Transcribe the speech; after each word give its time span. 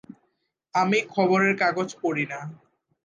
আমি 0.75 0.99
খবরের 1.13 1.53
কাগজ 1.61 1.89
পড়ি 2.01 2.25
না। 2.31 2.39